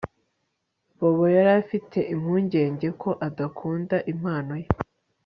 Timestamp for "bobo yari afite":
0.97-1.97